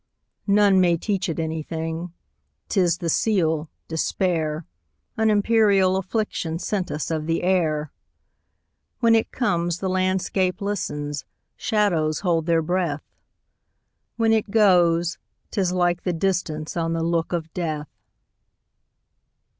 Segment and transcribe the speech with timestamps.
[0.47, 7.91] None may teach it anything,'T is the seal, despair,—An imperial afflictionSent us of the air.
[8.99, 11.23] When it comes, the landscape listens,
[11.55, 13.03] Shadows hold their breath;
[14.17, 15.19] When it goes,
[15.51, 17.91] 't is like the distanceOn the look of death.